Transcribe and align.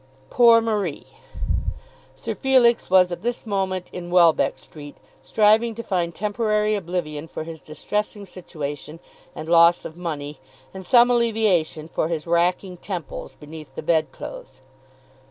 Poor 0.31 0.61
Marie! 0.61 1.05
Sir 2.15 2.33
Felix 2.33 2.89
was 2.89 3.11
at 3.11 3.21
this 3.21 3.45
moment 3.45 3.87
in 3.93 4.09
Welbeck 4.09 4.57
Street, 4.57 4.95
striving 5.21 5.75
to 5.75 5.83
find 5.83 6.15
temporary 6.15 6.73
oblivion 6.73 7.27
for 7.27 7.43
his 7.43 7.61
distressing 7.61 8.25
situation 8.25 8.99
and 9.35 9.47
loss 9.47 9.85
of 9.85 9.95
money, 9.97 10.39
and 10.73 10.83
some 10.87 11.11
alleviation 11.11 11.87
for 11.87 12.07
his 12.07 12.25
racking 12.25 12.77
temples, 12.77 13.35
beneath 13.35 13.75
the 13.75 13.83
bedclothes. 13.83 14.61